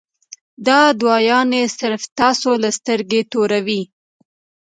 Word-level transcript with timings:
دا 0.67 0.81
دوايانې 1.01 1.63
صرف 1.77 2.01
تاسو 2.19 2.49
له 2.63 2.69
سترګې 2.77 3.21
توروي- 3.31 3.81